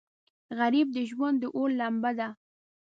[0.59, 2.27] غریب د ژوند د اور لمبه ده